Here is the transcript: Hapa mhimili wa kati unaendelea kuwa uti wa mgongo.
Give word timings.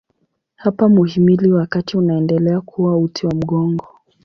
Hapa 0.55 0.89
mhimili 0.89 1.51
wa 1.51 1.65
kati 1.67 1.97
unaendelea 1.97 2.61
kuwa 2.61 2.97
uti 2.97 3.27
wa 3.27 3.33
mgongo. 3.35 3.85